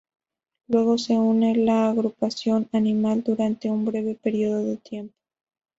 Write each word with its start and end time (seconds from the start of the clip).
Luego 0.67 0.97
se 0.97 1.13
une 1.15 1.51
a 1.51 1.55
la 1.55 1.89
agrupación 1.91 2.67
"Animal" 2.73 3.21
durante 3.23 3.69
un 3.69 3.85
breve 3.85 4.15
periodo 4.15 4.63
de 4.63 4.77
tiempo. 4.77 5.13